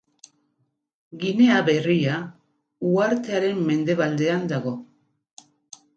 [1.23, 2.15] Ginea Berria
[2.93, 4.77] uhartearen mendebaldean dago.